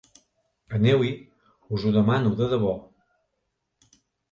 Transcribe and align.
Aneu-hi, 0.77 1.11
us 1.77 1.85
ho 1.89 1.93
demano 1.99 2.33
de 2.41 2.49
debò. 2.55 2.75